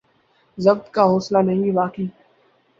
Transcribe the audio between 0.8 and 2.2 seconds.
کا حوصلہ نہیں باقی